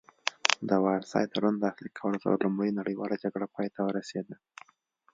[0.69, 4.35] د وارسای تړون لاسلیک کولو سره لومړۍ نړیواله جګړه پای ته ورسیده